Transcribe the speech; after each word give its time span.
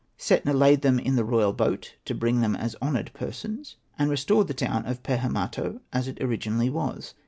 Setna 0.17 0.51
laid 0.57 0.81
them 0.81 0.97
in 0.97 1.15
the 1.15 1.23
royal 1.23 1.53
boat 1.53 1.93
to 2.05 2.15
bring 2.15 2.41
them 2.41 2.55
as 2.55 2.75
honoured 2.81 3.13
persons, 3.13 3.75
and 3.99 4.09
restored 4.09 4.47
the 4.47 4.53
town 4.55 4.83
of 4.87 5.03
Pehemato 5.03 5.79
as 5.93 6.07
it 6.07 6.19
originally 6.19 6.71
was. 6.71 7.13